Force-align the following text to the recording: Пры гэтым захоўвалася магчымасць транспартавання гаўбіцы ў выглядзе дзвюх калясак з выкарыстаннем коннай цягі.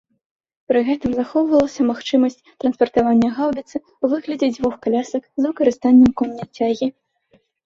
Пры 0.69 0.79
гэтым 0.85 1.11
захоўвалася 1.19 1.81
магчымасць 1.89 2.37
транспартавання 2.63 3.29
гаўбіцы 3.37 3.77
ў 3.81 4.05
выглядзе 4.15 4.47
дзвюх 4.55 4.75
калясак 4.87 5.23
з 5.43 5.45
выкарыстаннем 5.47 6.11
коннай 6.25 6.47
цягі. 6.57 6.87